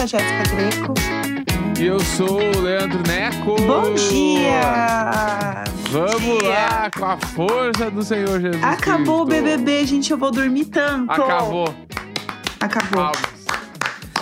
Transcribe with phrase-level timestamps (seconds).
[0.00, 0.06] abril.
[0.06, 0.94] Eu sou a Jéssica Greco.
[1.78, 3.56] E eu sou o Leandro Neco.
[3.62, 5.64] Bom dia!
[5.90, 6.48] Vamos dia.
[6.48, 9.44] lá, com a força do Senhor Jesus Acabou o Cristo.
[9.44, 10.10] BBB, gente.
[10.10, 11.10] Eu vou dormir tanto.
[11.10, 11.74] Acabou.
[12.60, 13.12] Acabou.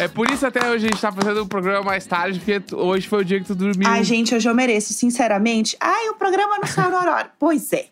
[0.01, 3.09] É por isso até hoje a gente tá fazendo o programa mais tarde, porque hoje
[3.09, 3.89] foi o dia que tu dormiu.
[3.89, 5.77] Ai, gente, hoje eu mereço, sinceramente.
[5.81, 7.33] Ai, o programa não saiu na hora.
[7.39, 7.87] Pois é.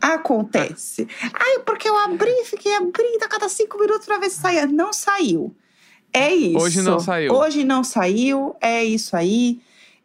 [0.00, 1.08] Acontece.
[1.34, 4.66] Ai, porque eu abri, fiquei abrindo a cada cinco minutos pra ver se saía.
[4.66, 5.54] Não saiu.
[6.12, 6.58] É isso.
[6.58, 7.32] Hoje não saiu.
[7.32, 8.56] Hoje não saiu.
[8.60, 9.60] É isso aí.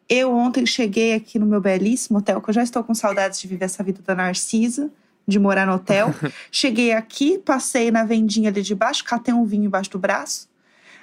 [0.08, 3.48] Eu ontem cheguei aqui no meu belíssimo hotel, que eu já estou com saudades de
[3.48, 4.90] viver essa vida da Narcisa,
[5.26, 6.14] de morar no hotel.
[6.52, 10.48] cheguei aqui, passei na vendinha ali de baixo, catei um vinho embaixo do braço.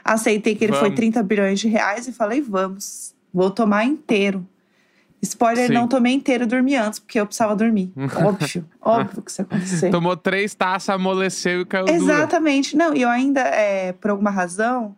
[0.03, 0.95] Aceitei que ele foi Vamos.
[0.95, 3.13] 30 bilhões de reais e falei, vamos.
[3.33, 4.45] Vou tomar inteiro.
[5.21, 5.73] Spoiler, Sim.
[5.73, 7.91] não tomei inteiro, dormi antes, porque eu precisava dormir.
[8.25, 9.89] Óbvio, óbvio que isso ia acontecer.
[9.91, 11.97] Tomou três taças, amoleceu e caiu dura.
[11.97, 12.75] Exatamente.
[12.75, 14.95] Não, e eu ainda, é, por alguma razão,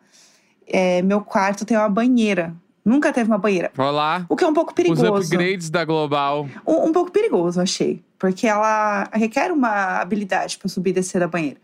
[0.74, 2.52] é, meu quarto tem uma banheira.
[2.84, 3.72] Nunca teve uma banheira.
[3.76, 5.06] Vai lá, O que é um pouco os perigoso.
[5.06, 6.50] upgrades da Global.
[6.68, 8.04] Um, um pouco perigoso, achei.
[8.18, 11.58] Porque ela requer uma habilidade pra subir e descer da banheira.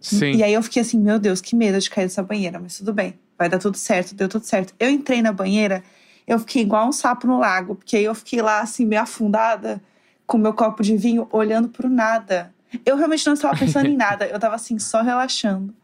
[0.00, 0.32] Sim.
[0.36, 2.92] E aí eu fiquei assim, meu Deus, que medo de cair dessa banheira, mas tudo
[2.92, 4.72] bem, vai dar tudo certo, deu tudo certo.
[4.78, 5.82] Eu entrei na banheira,
[6.26, 9.82] eu fiquei igual um sapo no lago, porque aí eu fiquei lá assim, meio afundada,
[10.24, 12.54] com meu copo de vinho, olhando pro nada.
[12.86, 15.74] Eu realmente não estava pensando em nada, eu tava assim, só relaxando.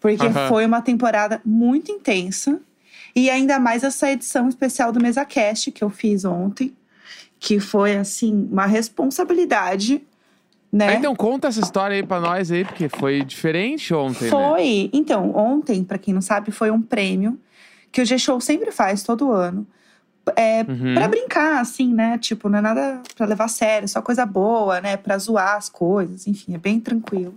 [0.00, 2.60] Porque foi uma temporada muito intensa.
[3.16, 6.72] E ainda mais essa edição especial do MesaCast que eu fiz ontem,
[7.40, 10.02] que foi assim, uma responsabilidade,
[10.72, 10.88] né?
[10.88, 14.30] Ah, Então conta essa história aí pra nós aí, porque foi diferente ontem, né?
[14.30, 14.90] Foi.
[14.92, 17.38] Então, ontem, pra quem não sabe, foi um prêmio
[17.90, 19.66] que o G-Show sempre faz todo ano.
[20.36, 20.94] É, Uhum.
[20.94, 22.18] Pra brincar, assim, né?
[22.18, 24.96] Tipo, não é nada pra levar a sério, só coisa boa, né?
[24.96, 27.34] Pra zoar as coisas, enfim, é bem tranquilo.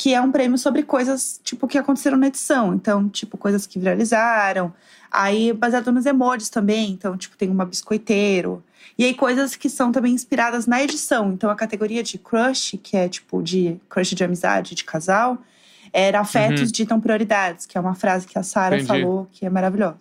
[0.00, 2.72] Que é um prêmio sobre coisas, tipo, que aconteceram na edição.
[2.74, 4.72] Então, tipo, coisas que viralizaram.
[5.10, 6.92] Aí, baseado nos emojis também.
[6.92, 8.64] Então, tipo, tem uma biscoiteiro.
[8.96, 11.30] E aí, coisas que são também inspiradas na edição.
[11.34, 15.36] Então, a categoria de crush, que é, tipo, de crush de amizade, de casal,
[15.92, 18.86] era afetos ditam prioridades, que é uma frase que a Sara Uhum.
[18.86, 19.98] Falou, que é maravilhosa.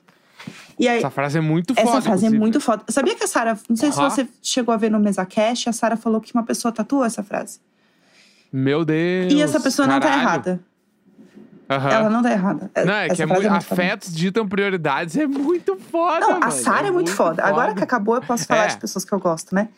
[0.79, 2.39] E aí, Essa frase é muito foda, essa frase é inclusive.
[2.39, 2.83] muito foda.
[2.87, 4.09] Sabia que a Sara, não sei se Aham.
[4.09, 7.59] você chegou a ver no MesaCast, a Sara falou que uma pessoa tatuou essa frase.
[8.51, 9.31] Meu Deus.
[9.33, 10.21] e essa pessoa não tá caralho.
[10.21, 10.59] errada.
[11.71, 11.89] Aham.
[11.91, 12.71] Ela não tá errada.
[12.83, 13.81] Não, é Essa que é frase muito, foda.
[13.83, 16.51] afetos ditam prioridades, é muito foda, Não, a mano.
[16.51, 17.43] Sara é, muito foda.
[17.43, 18.67] Agora que acabou, eu posso falar É.
[18.69, 19.69] de pessoas que eu gosto, né?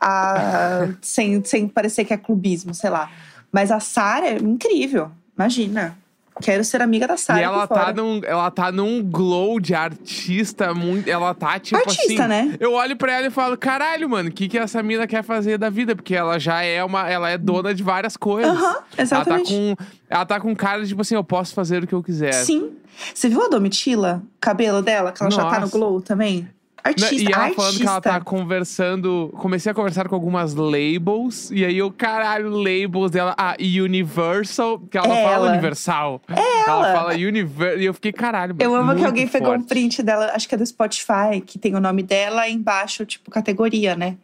[0.00, 3.08] Ah, sem, sem parecer que é clubismo, sei lá.
[3.52, 5.08] Mas a Sara é incrível.
[5.38, 5.96] Imagina.
[6.42, 7.40] Quero ser amiga da Sara.
[7.40, 7.86] E ela fora.
[7.86, 11.08] tá, num, ela tá num glow de artista muito.
[11.08, 12.28] Ela tá tipo Artista, assim.
[12.28, 12.56] né?
[12.60, 15.56] Eu olho pra ela e falo, caralho, mano, o que, que essa mina quer fazer
[15.58, 15.96] da vida?
[15.96, 17.08] Porque ela já é uma.
[17.08, 18.50] Ela é dona de várias coisas.
[18.52, 19.52] Aham, Ela tá exatamente.
[19.52, 19.76] com.
[20.10, 22.32] Ela tá com cara de, tipo assim, eu posso fazer o que eu quiser.
[22.32, 22.72] Sim.
[23.14, 24.22] Você viu a Domitila?
[24.40, 25.78] Cabelo dela, que ela já tá no Nossa.
[25.78, 26.48] glow também?
[26.86, 27.62] Artista, E ela artista.
[27.62, 29.30] falando que ela tá conversando.
[29.38, 31.50] Comecei a conversar com algumas labels.
[31.50, 33.34] E aí eu, caralho, labels dela.
[33.36, 34.78] Ah, Universal.
[34.90, 35.50] Que ela É fala ela.
[35.52, 36.22] Universal.
[36.28, 36.32] É
[36.68, 36.92] Ela ela.
[36.98, 37.78] fala Universal.
[37.78, 38.54] E eu fiquei, caralho.
[38.58, 39.68] Eu amo que alguém pegou um forte.
[39.68, 43.96] print dela, acho que é do Spotify, que tem o nome dela embaixo, tipo, categoria,
[43.96, 44.16] né?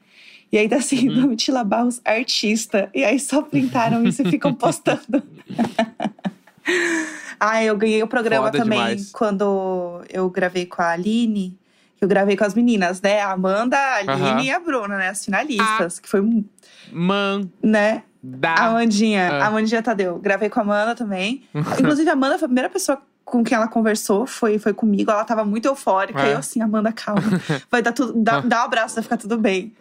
[0.50, 1.14] E aí tá assim, Uhum.
[1.22, 2.90] Domitila Barros, artista.
[2.94, 5.22] E aí só printaram isso e ficam postando.
[7.40, 9.10] ah, eu ganhei o programa Foda também demais.
[9.10, 11.56] quando eu gravei com a Aline.
[12.02, 13.20] Eu gravei com as meninas, né?
[13.20, 14.28] A Amanda, a Aline.
[14.28, 14.42] Ah.
[14.42, 15.08] e a Bruna, né?
[15.08, 15.98] As finalistas.
[16.00, 16.20] Que foi,
[16.92, 18.02] Man, né?
[18.22, 18.54] dá.
[18.54, 19.44] A Amandinha, Ah.
[19.44, 20.18] a Amandinha Tadeu.
[20.18, 21.42] Gravei com a Amanda também.
[21.54, 25.10] Inclusive, a Amanda foi a primeira pessoa com quem ela conversou, foi, foi comigo.
[25.10, 26.20] Ela tava muito eufórica.
[26.20, 26.28] É.
[26.28, 27.22] E eu assim, Amanda, calma.
[27.70, 28.12] Vai dar tudo.
[28.20, 29.72] Dá, dá um abraço, vai ficar tudo bem.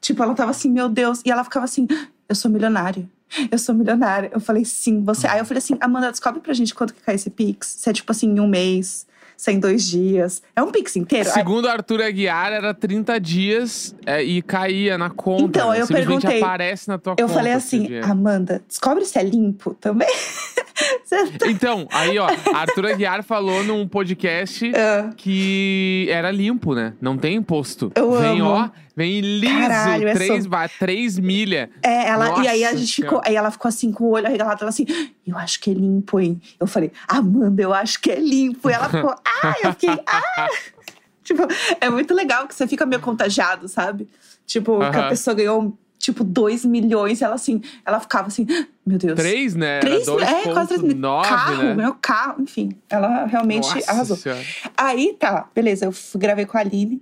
[0.00, 1.20] Tipo, ela tava assim, meu Deus.
[1.24, 1.88] E ela ficava assim,
[2.28, 3.08] eu sou milionária.
[3.50, 4.30] Eu sou milionária.
[4.32, 5.26] Eu falei, sim, você.
[5.26, 7.66] Aí eu falei assim, Amanda, descobre pra gente quanto que cai esse Pix.
[7.78, 9.06] Se é tipo assim, em um mês,
[9.40, 10.42] se é em dois dias.
[10.54, 11.26] É um Pix inteiro.
[11.26, 15.44] Aí- Segundo Arthur Aguiar, era 30 dias é, e caía na conta.
[15.44, 15.80] Então, né?
[15.80, 16.42] eu perguntei.
[16.42, 17.38] aparece na tua eu conta.
[17.38, 17.98] falei esse assim.
[18.00, 20.08] Amanda, descobre se é limpo também.
[21.10, 25.10] Tá- Então, aí, ó, Arthur Aguiar falou num podcast Ah.
[25.16, 26.94] que era limpo, né?
[27.00, 27.90] Não tem imposto.
[27.96, 28.50] Eu vem, amo.
[28.50, 31.68] ó, vem liso, Caralho, é três, só- ba- três milha.
[31.82, 34.26] É, ela, e aí a Nossa gente ficou, aí ela ficou assim com o olho
[34.26, 34.86] arregalado, ela assim,
[35.26, 36.40] eu acho que é limpo, hein?
[36.60, 38.70] Eu falei, Amanda, eu acho que é limpo.
[38.70, 39.10] E ela ficou,
[39.42, 40.46] ah, eu fiquei, ah!
[41.24, 41.42] tipo,
[41.80, 44.08] é muito legal que você fica meio contagiado, sabe?
[44.46, 48.46] Tipo, que a pessoa ganhou, tipo, 2 milhões, e ela assim, ela ficava assim,
[48.84, 49.14] meu Deus.
[49.20, 49.78] Três, né?
[49.80, 50.96] Três, era é, quase três mil.
[50.96, 51.74] 2,9, Carro, né?
[51.74, 52.70] meu carro, enfim.
[52.88, 54.16] Ela realmente Nossa arrasou.
[54.16, 54.42] Senhora.
[54.76, 57.00] Aí tá, beleza, eu gravei com a Aline.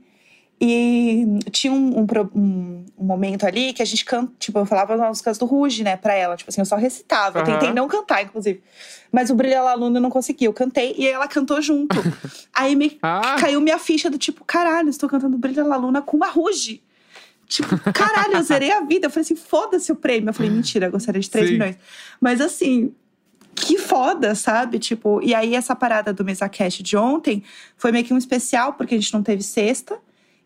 [0.61, 5.01] E tinha um, um, um- momento ali que a gente canta, tipo, eu falava as
[5.01, 6.37] músicas do Ruge, né, pra ela.
[6.37, 7.39] Tipo assim, eu só recitava.
[7.39, 7.53] Eu Aham.
[7.53, 8.61] tentei não cantar, inclusive.
[9.13, 10.47] Mas o Brilha La Luna eu não consegui.
[10.47, 11.97] Eu cantei e ela cantou junto.
[12.53, 16.17] Aí me Ah, caiu minha ficha do tipo, caralho, estou cantando Brilha La Luna com
[16.17, 16.83] uma Ruge.
[17.49, 19.07] Tipo, caralho, eu zerei a vida.
[19.07, 20.29] Eu falei assim, foda-se o prêmio.
[20.29, 21.53] Eu falei, mentira, eu gostaria de 3 Sim.
[21.55, 21.77] milhões.
[22.21, 22.93] Mas assim,
[23.55, 24.79] que foda, sabe?
[24.79, 27.43] Tipo, e aí essa parada do Mesa Cash de ontem
[27.77, 29.99] foi meio que um especial, porque a gente não teve sexta.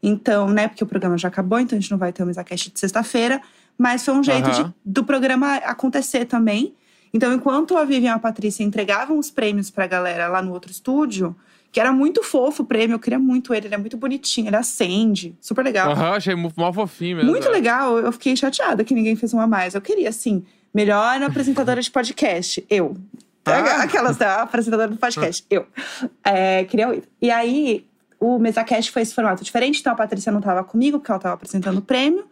[0.02, 2.42] Então, né, porque o programa já acabou, então a gente não vai ter o Mesa
[2.42, 3.40] Cash de sexta-feira.
[3.76, 6.74] Mas foi um jeito de- do programa acontecer também.
[7.14, 10.70] Então, enquanto a Vivian e a Patrícia entregavam os prêmios pra galera lá no outro
[10.70, 11.34] estúdio,
[11.72, 14.56] que era muito fofo o prêmio, eu queria muito ele, ele é muito bonitinho, ele
[14.56, 15.90] acende, super legal.
[15.90, 17.30] aham, achei mu- mó fofinho mesmo.
[17.30, 17.50] Muito é.
[17.50, 19.74] legal, eu fiquei chateada que ninguém fez um a mais.
[19.74, 22.94] Eu queria, assim, melhor apresentadora de podcast, eu.
[23.44, 23.82] Ah.
[23.82, 25.66] Aquelas da apresentadora do podcast, eu.
[26.22, 27.04] É, queria ouvir.
[27.20, 27.84] E aí,
[28.20, 31.34] o MesaCast foi esse formato diferente, então a Patrícia não tava comigo, porque ela tava
[31.34, 32.24] apresentando o prêmio.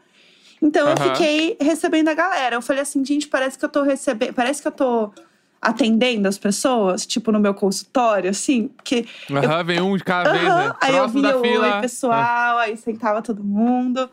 [0.62, 1.14] Então eu Aham.
[1.14, 2.54] fiquei recebendo a galera.
[2.56, 4.34] Eu falei assim, gente, parece que eu tô recebendo.
[4.34, 5.10] Parece que eu tô
[5.60, 10.44] atendendo as pessoas, tipo, no meu consultório, assim, porque Aham, vem um de cada vez,
[10.44, 10.72] né?
[10.80, 11.66] Aí eu via da fila.
[11.68, 11.74] Ah.
[11.76, 14.08] oi, pessoal, aí sentava todo mundo.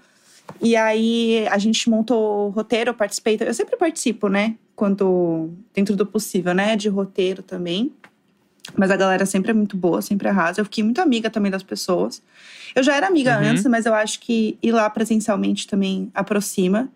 [0.61, 3.37] E aí a gente montou o roteiro, eu participei.
[3.39, 4.55] Eu sempre participo, né?
[4.75, 5.51] Quando.
[5.73, 6.75] Dentro do possível, né?
[6.75, 7.91] De roteiro também.
[8.75, 10.59] Mas a galera sempre é muito boa, sempre arrasa.
[10.61, 12.21] Eu fiquei muito amiga também das pessoas.
[12.75, 13.49] Eu já era amiga Uhum.
[13.49, 16.89] antes, mas eu acho que ir lá presencialmente também aproxima.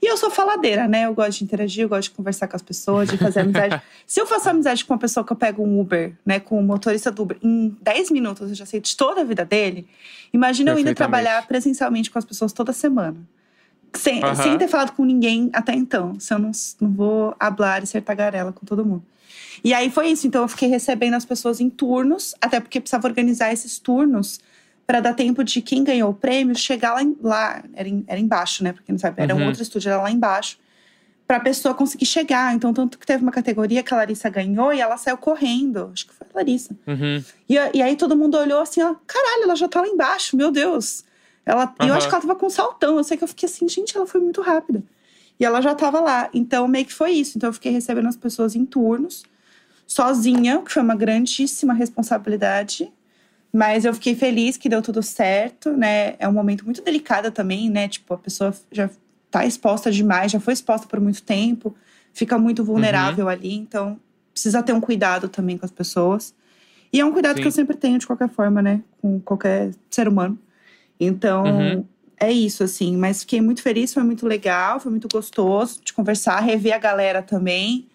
[0.00, 1.06] E eu sou faladeira, né?
[1.06, 3.82] Eu gosto de interagir, eu gosto de conversar com as pessoas, de fazer amizade.
[4.06, 6.38] Se eu faço amizade com uma pessoa que eu pego um Uber, né?
[6.38, 9.44] Com o motorista do Uber, em 10 minutos eu já sei de toda a vida
[9.44, 9.86] dele.
[10.32, 13.16] Imagina eu indo trabalhar presencialmente com as pessoas toda semana.
[13.94, 14.34] Sem, Aham.
[14.34, 16.18] sem ter falado com ninguém até então.
[16.20, 16.50] Se eu não,
[16.80, 19.02] não vou hablar e ser tagarela com todo mundo.
[19.64, 20.26] E aí foi isso.
[20.26, 24.40] Então eu fiquei recebendo as pessoas em turnos, até porque precisava organizar esses turnos
[24.88, 28.18] para dar tempo de quem ganhou o prêmio chegar lá, em- lá era, em- era
[28.18, 28.72] embaixo, né?
[28.72, 29.48] Porque não sabe, era um Uhum.
[29.48, 30.56] outro estúdio, era lá embaixo.
[31.26, 32.54] Pra pessoa conseguir chegar.
[32.54, 35.90] Então, tanto que teve uma categoria que a Larissa ganhou e ela saiu correndo.
[35.92, 36.74] Acho que foi a Larissa.
[36.86, 37.22] Uhum.
[37.46, 40.34] E, a- e aí todo mundo olhou assim, ó, caralho, ela já tá lá embaixo,
[40.34, 41.04] meu Deus.
[41.44, 42.96] Ela, E eu acho que ela tava com um saltão.
[42.96, 44.82] Eu sei que eu fiquei assim, gente, ela foi muito rápida.
[45.38, 46.30] E ela já tava lá.
[46.32, 47.36] Então, meio que foi isso.
[47.36, 49.22] Então, eu fiquei recebendo as pessoas em turnos,
[49.86, 52.90] sozinha, que foi uma grandíssima responsabilidade.
[53.52, 56.14] Mas eu fiquei feliz que deu tudo certo, né?
[56.18, 57.88] É um momento muito delicado também, né?
[57.88, 58.90] Tipo, a pessoa já
[59.30, 61.74] tá exposta demais, já foi exposta por muito tempo,
[62.12, 63.30] fica muito vulnerável Uhum.
[63.30, 63.54] ali.
[63.54, 63.98] Então,
[64.32, 66.34] precisa ter um cuidado também com as pessoas.
[66.92, 67.42] E é um cuidado Sim.
[67.42, 68.82] que eu sempre tenho de qualquer forma, né?
[69.00, 70.38] Com qualquer ser humano.
[71.00, 71.84] Então, Uhum.
[72.18, 72.96] é isso, assim.
[72.96, 77.22] Mas fiquei muito feliz, foi muito legal, foi muito gostoso de conversar, rever a galera
[77.22, 77.86] também.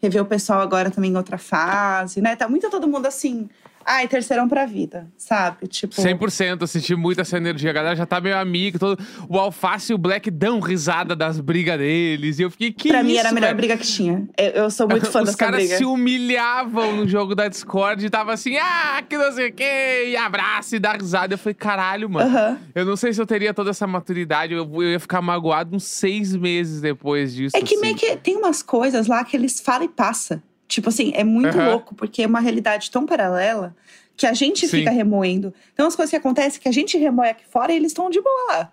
[0.00, 2.36] Rever o pessoal agora também em outra fase, né?
[2.36, 3.48] Tá muito todo mundo assim.
[3.90, 5.66] Ai, terceirão pra vida, sabe?
[5.66, 5.94] Tipo.
[5.94, 7.70] 100%, eu senti muito essa energia.
[7.70, 8.78] A galera já tá meio amiga.
[8.78, 9.02] Todo...
[9.30, 12.38] O Alface e o Black dão risada das brigas deles.
[12.38, 13.56] E eu fiquei, que pra mim isso, era a melhor velho?
[13.56, 14.28] briga que tinha.
[14.36, 15.78] Eu, eu sou muito fã Os dessa caras briga.
[15.78, 20.08] se humilhavam no jogo da Discord e tava assim, ah, que não sei o quê,
[20.08, 21.32] e abraça e dá risada.
[21.32, 22.28] Eu falei, caralho, mano.
[22.28, 22.58] Aham.
[22.74, 24.52] Eu não sei se eu teria toda essa maturidade.
[24.52, 27.56] Eu, eu ia ficar magoado uns seis meses depois disso.
[27.56, 27.80] É que assim.
[27.80, 30.42] meio que tem umas coisas lá que eles falam e passa.
[30.68, 31.70] Tipo assim, é muito Aham.
[31.70, 33.74] louco, porque é uma realidade tão paralela
[34.16, 34.78] que a gente Sim.
[34.78, 35.52] fica remoendo.
[35.72, 38.20] Então as coisas que acontecem que a gente remoe aqui fora e eles estão de
[38.20, 38.72] boa lá.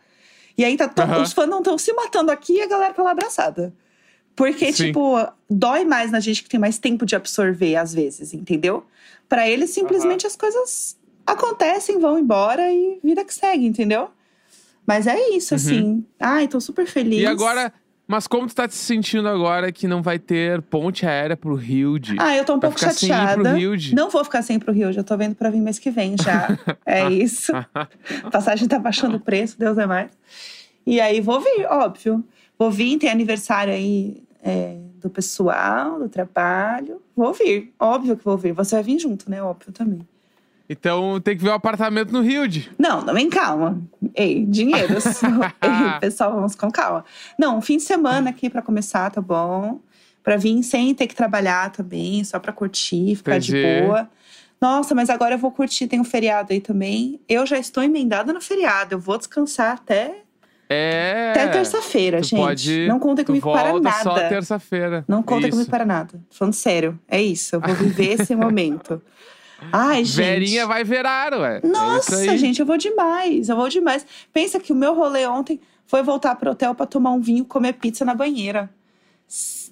[0.58, 1.22] E aí tá Aham.
[1.24, 3.74] os fãs não estão se matando aqui e a galera tá lá abraçada.
[4.36, 4.88] Porque, Sim.
[4.88, 5.16] tipo,
[5.50, 8.86] dói mais na gente que tem mais tempo de absorver, às vezes, entendeu?
[9.30, 14.10] Pra eles, simplesmente as coisas acontecem, vão embora e vida que segue, entendeu?
[14.86, 15.60] Mas é isso, Uhum.
[15.60, 16.06] assim.
[16.20, 17.22] Ai, tô super feliz.
[17.22, 17.72] E agora,
[18.08, 21.98] mas como tu tá te sentindo agora que não vai ter ponte aérea pro Rio
[21.98, 22.16] de.
[22.20, 23.56] Ah, eu tô um Vai pouco chateada.
[23.56, 25.90] De- Não vou ficar sem ir pro Rio, já tô vendo pra vir mês que
[25.90, 26.48] vem já.
[26.86, 27.52] é isso.
[27.56, 27.88] A
[28.32, 30.12] passagem tá baixando o preço, Deus é mais.
[30.86, 32.24] E aí vou vir, óbvio.
[32.58, 37.02] Vou vir, tem aniversário aí é, do pessoal, do trabalho.
[37.16, 38.54] Vou vir, óbvio que vou vir.
[38.54, 39.42] Você vai vir junto, né?
[39.42, 40.00] Óbvio também.
[40.68, 42.72] Então tem que ver o apartamento no Rio de.
[42.78, 43.80] Não, também calma.
[44.16, 45.04] Ei, dinheiros.
[45.62, 47.06] Ei, pessoal, vamos com calma.
[47.38, 49.80] Não, um fim de semana aqui pra começar, tá bom?
[50.24, 53.86] Pra vir sem ter que trabalhar também, só pra curtir, ficar de Entendi.
[53.86, 54.10] boa.
[54.60, 57.20] Nossa, mas agora eu vou curtir, tem um feriado aí também.
[57.30, 60.16] Eu já estou emendada no feriado, eu vou descansar até,
[60.68, 61.30] É.
[61.32, 62.40] até terça-feira, gente.
[62.40, 64.02] pode- Não contem tu comigo para nada.
[64.04, 65.06] só terça-feira.
[65.08, 65.58] Não contem Isso.
[65.58, 66.20] comigo para nada.
[66.32, 67.56] Falando sério, é isso.
[67.58, 69.00] Eu vou viver esse momento.
[69.72, 70.16] Ai, gente.
[70.16, 71.62] Verinha vai virar, ué.
[71.64, 72.38] É Nossa, aí.
[72.38, 74.06] gente, eu vou demais, eu vou demais.
[74.34, 77.74] Pensa que o meu rolê ontem foi voltar pro hotel pra tomar um vinho, comer
[77.74, 78.70] pizza na banheira.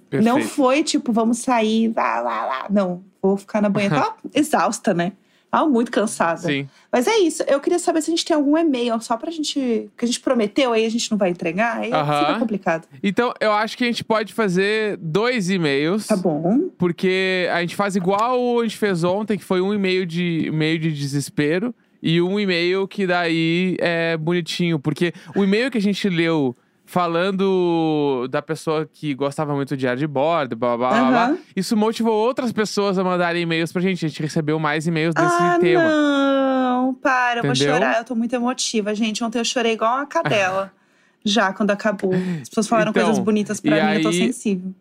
[0.10, 0.24] Perfeito.
[0.24, 2.66] Não foi tipo, vamos sair, lá, lá, lá.
[2.70, 3.96] Não, vou ficar na banheira.
[3.96, 5.14] Tava exausta, né?
[5.56, 6.48] Ah, muito cansada.
[6.48, 6.68] Sim.
[6.92, 7.44] Mas é isso.
[7.44, 9.88] Eu queria saber se a gente tem algum e-mail só pra gente.
[9.96, 11.78] Que a gente prometeu, aí a gente não vai entregar.
[11.78, 12.20] Aí Aham.
[12.26, 12.88] fica complicado.
[13.04, 16.08] Então, eu acho que a gente pode fazer dois e-mails.
[16.08, 16.70] Tá bom.
[16.76, 20.80] Porque a gente faz igual a gente fez ontem, que foi um e-mail de, e-mail
[20.80, 21.72] de desespero.
[22.02, 24.80] E um e-mail que daí é bonitinho.
[24.80, 26.56] Porque o e-mail que a gente leu
[26.94, 31.38] falando da pessoa que gostava muito de ar de bordo, blá blá blá, blá, blá,
[31.56, 34.06] isso motivou outras pessoas a mandarem e-mails pra gente.
[34.06, 35.84] A gente recebeu mais e-mails desse ah, tema.
[35.84, 36.94] não.
[36.94, 37.74] Para, eu vou Entendeu?
[37.74, 37.98] chorar.
[37.98, 39.24] Eu tô muito emotiva, gente.
[39.24, 40.72] Ontem eu chorei igual uma cadela.
[41.26, 42.14] já, quando acabou.
[42.14, 44.72] As pessoas falaram Então, coisas bonitas pra mim, eu tô aí- sensível.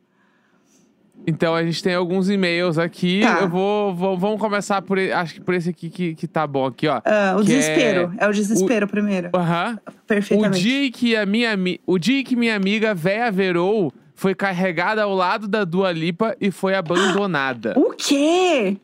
[1.27, 3.21] Então a gente tem alguns e-mails aqui.
[3.23, 3.41] Tá.
[3.43, 4.99] Eu vou, vou- Vamos começar por.
[4.99, 7.01] Acho que por esse aqui que, que tá bom aqui, ó.
[7.05, 8.13] Ah, o que é- desespero.
[8.19, 8.29] É...
[8.29, 9.31] o desespero primeiro.
[9.35, 9.79] Aham.
[9.87, 10.61] O Perfeitamente.
[10.63, 11.51] dia em que a minha,
[11.87, 16.51] o dia que minha amiga véia Verou foi carregada ao lado da Dua Lipa e
[16.51, 17.75] foi abandonada.
[17.79, 18.77] O quê?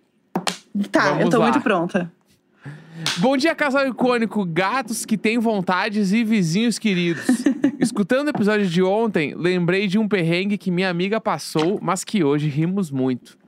[0.93, 1.45] Tá, Vamos eu tô lá.
[1.45, 2.11] muito pronta.
[3.19, 7.25] Bom dia, casal icônico, gatos que têm vontades e vizinhos queridos.
[7.89, 12.23] Escutando o episódio de ontem, lembrei de um perrengue que minha amiga passou, mas que
[12.23, 13.39] hoje rimos muito.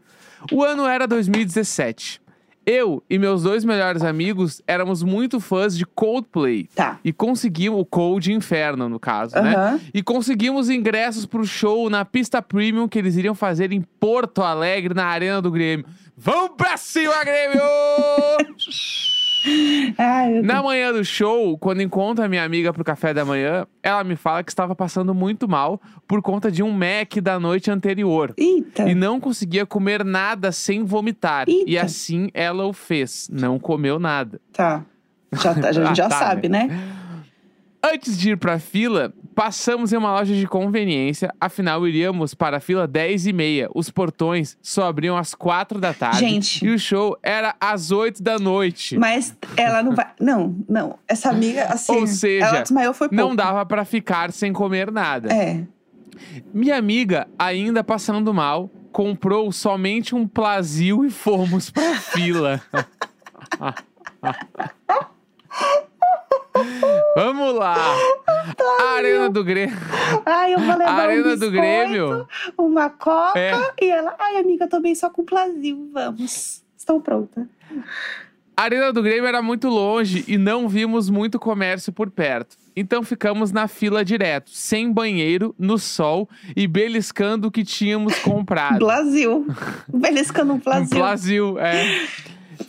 [0.51, 2.23] O ano era 2017.
[2.65, 6.71] Eu e meus dois melhores amigos éramos muito fãs de Coldplay.
[6.75, 6.99] Tá.
[7.05, 9.55] E conseguimos o Cold Inferno, no caso, né?
[9.55, 9.81] Aham.
[9.93, 14.95] E conseguimos ingressos pro show na pista premium que eles iriam fazer em Porto Alegre,
[14.95, 15.85] na Arena do Grêmio.
[16.17, 17.61] Vamos pra cima, Grêmio!
[19.97, 24.05] Ai, na manhã do show, quando encontro a minha amiga pro café da manhã, ela
[24.05, 28.35] me fala que estava passando muito mal por conta de um Mac da noite anterior.
[28.37, 28.89] Eita.
[28.89, 31.49] E não conseguia comer nada sem vomitar.
[31.49, 31.71] Eita.
[31.71, 33.29] E assim ela o fez.
[33.33, 34.41] Não comeu nada.
[34.53, 34.85] Tá.
[35.33, 36.69] Já, tá- a gente Ah, já tá, sabe, né?
[37.83, 42.61] Antes de ir pra fila, passamos em uma loja de conveniência, afinal iríamos para a
[42.61, 43.71] fila 10 e meia.
[43.75, 46.19] Os portões só abriam às 4 da tarde.
[46.19, 46.65] Gente.
[46.65, 48.99] E o show era às 8 da noite.
[48.99, 50.09] Mas ela não vai.
[50.21, 50.99] Não, não.
[51.09, 51.93] Essa amiga, assim.
[51.93, 53.23] Ou seja, ela desmaiou foi pouco.
[53.23, 55.33] Não dava pra ficar sem comer nada.
[55.33, 55.65] É.
[56.53, 62.61] Minha amiga, ainda passando mal, comprou somente um plazio e fomos pra fila.
[67.17, 67.77] Vamos lá.
[68.81, 69.77] A Arena do Grêmio.
[70.25, 72.29] Ai, eu vou levar A Arena um do Grêmio.
[72.57, 73.39] uma coca.
[73.39, 73.53] É.
[73.81, 75.91] E ela, ai, amiga, eu tô bem só com Brasil.
[75.93, 76.63] Vamos.
[76.77, 77.49] Estou pronta.
[78.57, 82.57] A Arena do Grêmio era muito longe e não vimos muito comércio por perto.
[82.77, 88.79] Então ficamos na fila direto, sem banheiro, no sol e beliscando o que tínhamos comprado.
[88.79, 89.47] Brasil.
[89.89, 90.99] Beliscando um Um Brasil.
[90.99, 92.07] Brasil, é.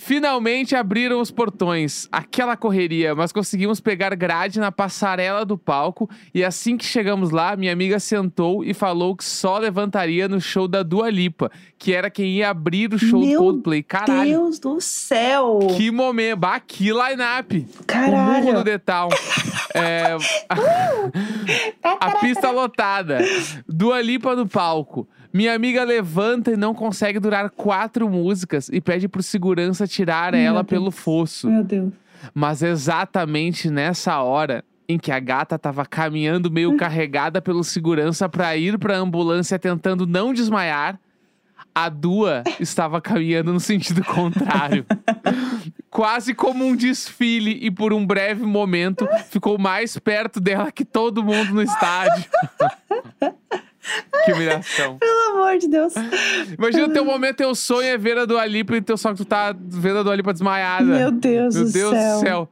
[0.04, 2.08] Finalmente abriram os portões.
[2.12, 6.10] Aquela correria, mas conseguimos pegar grade na passarela do palco.
[6.34, 10.68] E assim que chegamos lá, minha amiga sentou e falou que só levantaria no show
[10.68, 13.84] da Dua Lipa, que era quem ia abrir o show do Meu Coldplay.
[13.84, 14.32] Caralho.
[14.32, 15.60] Deus do céu.
[15.78, 16.40] Que momento.
[16.40, 17.68] Bah, que line-up.
[17.80, 18.44] O Caralho.
[18.44, 19.10] murro no The Town.
[19.76, 20.18] É,
[21.84, 23.20] a pista lotada.
[23.68, 25.08] Dua Lipa no palco.
[25.34, 30.42] Minha amiga levanta e não consegue durar quatro músicas e pede pro segurança tirar Meu
[30.42, 30.70] ela Deus.
[30.70, 31.50] pelo fosso.
[31.50, 31.94] Meu Deus.
[32.34, 38.56] Mas exatamente nessa hora em que a gata tava caminhando meio carregada pelo segurança pra
[38.58, 41.00] ir pra ambulância tentando não desmaiar,
[41.74, 44.86] a Dua estava caminhando no sentido contrário.
[45.90, 51.24] Quase como um desfile e por um breve momento ficou mais perto dela que todo
[51.24, 52.26] mundo no estádio.
[54.26, 54.98] que humilhação.
[54.98, 55.94] Pelo amor de Deus.
[56.58, 59.24] Imagina o teu momento, teu sonho é ver a Dua Lipa e teu sonho que
[59.24, 60.84] tu tá vendo a Dua Lipa desmaiada.
[60.84, 62.16] Meu Deus Meu do Deus céu.
[62.16, 62.50] do céu.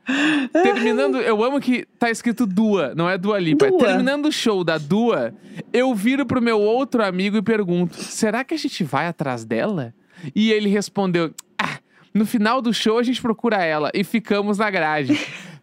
[0.63, 3.67] Terminando, eu amo que tá escrito Dua, não é Dua Lipa.
[3.67, 3.79] É Dua.
[3.79, 5.33] Terminando o show da Dua,
[5.71, 9.93] eu viro pro meu outro amigo e pergunto: será que a gente vai atrás dela?
[10.35, 11.79] E ele respondeu: ah,
[12.13, 15.19] no final do show a gente procura ela e ficamos na grade.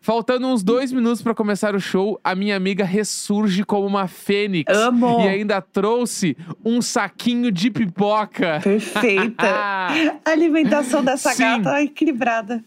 [0.06, 4.72] Faltando uns dois minutos pra começar o show, a minha amiga ressurge como uma fênix.
[4.72, 5.18] Amo.
[5.22, 8.60] E ainda trouxe um saquinho de pipoca.
[8.62, 9.44] Perfeita.
[9.44, 9.90] A
[10.30, 11.42] alimentação dessa Sim.
[11.42, 12.64] gata é equilibrada.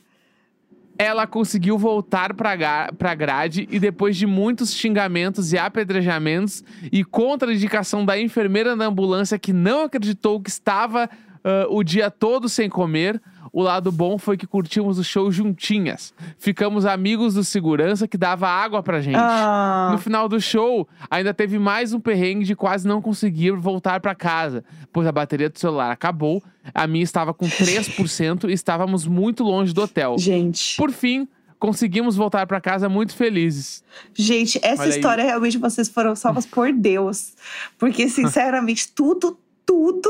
[0.98, 7.52] Ela conseguiu voltar pra, pra grade e depois de muitos xingamentos e apedrejamentos e contra
[7.52, 11.10] a indicação da enfermeira da ambulância que não acreditou que estava
[11.44, 16.14] ah, o dia todo sem comer, o lado bom foi que curtimos o show juntinhas.
[16.38, 19.18] Ficamos amigos do segurança que dava água pra gente.
[19.18, 24.00] Ah, No final do show, ainda teve mais um perrengue de quase não conseguir voltar
[24.00, 24.64] pra casa,
[24.94, 26.42] pois a bateria do celular acabou,
[26.74, 30.16] a minha estava com 3% e estávamos muito longe do hotel.
[30.18, 30.76] gente.
[30.78, 31.28] Por fim,
[31.58, 33.84] conseguimos voltar pra casa muito felizes.
[34.14, 34.98] Gente, essa Olha aí.
[34.98, 37.34] história realmente vocês foram salvas por Deus.
[37.78, 40.10] Porque, sinceramente, tudo, tudo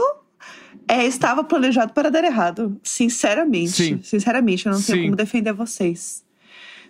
[0.89, 2.75] É, estava planejado para dar errado.
[2.81, 3.69] Sinceramente.
[3.69, 3.99] Sim.
[4.01, 4.93] Sinceramente, eu não Sim.
[4.93, 6.23] tenho como defender vocês.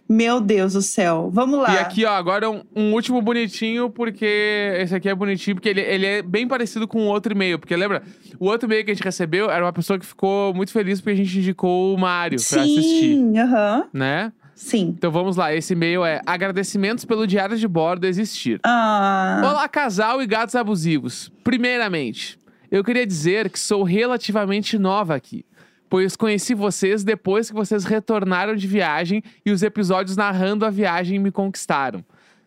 [0.08, 1.30] Meu Deus do céu.
[1.32, 1.74] Vamos lá.
[1.74, 5.82] E aqui, ó, agora um, um último bonitinho, porque esse aqui é bonitinho, porque ele,
[5.82, 7.60] ele é bem parecido com o outro e-mail.
[7.60, 8.02] Porque lembra,
[8.40, 11.12] o outro e-mail que a gente recebeu era uma pessoa que ficou muito feliz porque
[11.12, 13.86] a gente indicou o Mário pra assistir, Sim, aham.
[13.94, 14.32] né?
[14.56, 14.96] Sim.
[14.98, 18.60] Então vamos lá, esse e-mail é agradecimentos pelo diário de bordo existir.
[18.64, 19.42] Ah.
[19.44, 21.32] Olá, casal e gatos abusivos.
[21.44, 22.40] Primeiramente,
[22.72, 25.46] eu queria dizer que sou relativamente nova aqui,
[25.90, 31.18] pois conheci vocês depois que vocês retornaram de viagem e os episódios narrando a viagem
[31.20, 32.04] me conquistaram.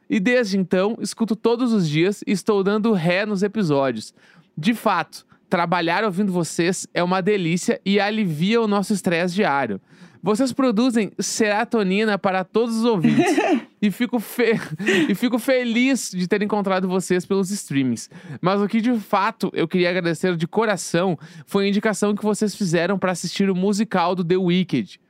[0.08, 4.14] E desde então, escuto todos os dias e estou dando ré nos episódios.
[4.56, 9.80] De fato, trabalhar ouvindo vocês é uma delícia e alivia o nosso estresse diário.
[10.22, 13.26] Vocês produzem serotonina para todos os ouvintes.
[13.82, 14.60] e, fico fe-
[15.08, 18.08] e fico feliz de ter encontrado vocês pelos streamings.
[18.40, 22.54] Mas o que de fato eu queria agradecer de coração foi a indicação que vocês
[22.54, 25.00] fizeram para assistir o musical do The Wicked.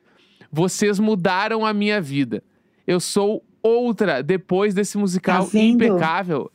[0.51, 2.43] Vocês mudaram a minha vida.
[2.87, 6.51] Eu sou outra depois desse musical Tá impecável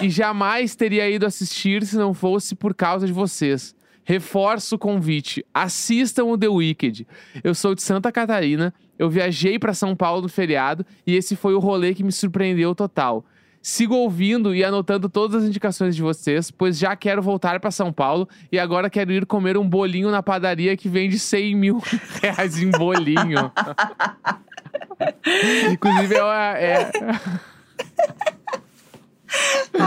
[0.00, 3.74] e jamais teria ido assistir se não fosse por causa de vocês.
[4.04, 5.44] Reforço o convite.
[5.54, 7.06] Assistam o The Wicked.
[7.42, 8.72] Eu sou de Santa Catarina.
[8.98, 12.74] Eu viajei para São Paulo no feriado e esse foi o rolê que me surpreendeu
[12.74, 13.24] total.
[13.64, 17.92] Sigo ouvindo e anotando todas as indicações de vocês, pois já quero voltar para São
[17.92, 21.80] Paulo e agora quero ir comer um bolinho na padaria que vende 100 mil
[22.20, 23.52] reais em bolinho.
[25.72, 26.90] Inclusive, é, uma- é-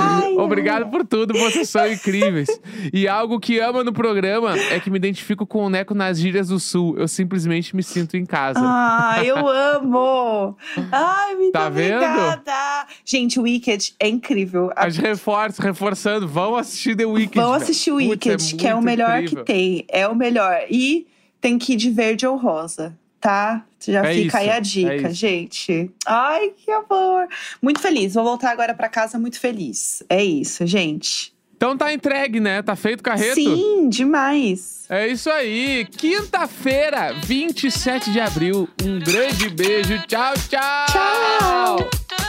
[0.05, 2.47] Ai, Obrigado por tudo, vocês são incríveis.
[2.93, 6.49] E algo que ama no programa é que me identifico com o Neco nas gírias
[6.49, 6.95] do Sul.
[6.97, 8.59] Eu simplesmente me sinto em casa.
[8.61, 10.57] Ah, eu amo!
[10.91, 11.95] Ai, muito Tá vendo?
[12.03, 12.87] obrigada!
[13.03, 14.71] Gente, o Wicked é incrível.
[14.75, 17.35] A- gente reforça, reforçando, vão assistir The Wicked.
[17.39, 19.43] Vão assistir o Putz, Wicked, que é o melhor incrível.
[19.45, 19.85] que tem.
[19.89, 20.57] É o melhor.
[20.69, 21.07] E
[21.41, 23.65] tem que ir de verde ou rosa, tá?
[23.87, 25.15] Já É fica aí isso, a é dica, isso.
[25.15, 25.91] gente.
[26.05, 27.27] Ai, que amor!
[27.61, 28.13] Muito feliz.
[28.13, 30.03] Vou voltar agora pra casa muito feliz.
[30.09, 31.33] É isso, gente.
[31.57, 32.61] Então tá entregue, né?
[32.61, 33.35] Tá feito o carreto?
[33.35, 34.85] Sim, demais.
[34.89, 35.85] É isso aí.
[35.97, 38.67] Quinta-feira, 27 de abril.
[38.83, 39.97] Um grande beijo.
[40.07, 40.85] Tchau, tchau.
[41.79, 42.24] Tchau.